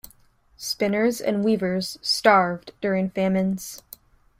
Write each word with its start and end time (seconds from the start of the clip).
Spinners 0.57 1.21
and 1.21 1.43
weavers 1.45 1.99
starved 2.01 2.71
during 2.81 3.11
famines. 3.11 3.83